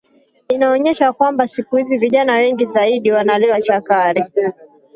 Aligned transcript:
inaonyesha 0.49 1.13
kwamba 1.13 1.47
siku 1.47 1.75
hizi 1.77 1.97
vijana 1.97 2.33
wengi 2.33 2.65
zaidi 2.65 3.11
wanalewa 3.11 3.61
chakari 3.61 4.23